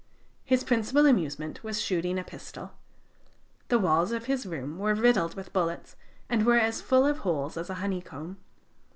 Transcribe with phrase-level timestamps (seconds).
[0.43, 2.71] His principal amusement was shooting with a pistol.
[3.67, 5.95] The walls of his room were riddled with bullets,
[6.27, 8.37] and were as full of holes as a honeycomb.